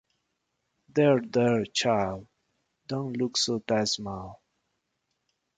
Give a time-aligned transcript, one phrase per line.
[0.89, 2.25] There, there, child,
[2.87, 4.41] don’t look so dismal.